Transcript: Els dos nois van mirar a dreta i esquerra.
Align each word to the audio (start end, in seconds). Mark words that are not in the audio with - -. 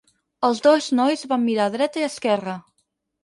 Els 0.47 0.61
dos 0.67 0.87
nois 0.99 1.25
van 1.33 1.45
mirar 1.49 1.67
a 1.71 1.73
dreta 1.75 2.03
i 2.03 2.05
esquerra. 2.07 2.57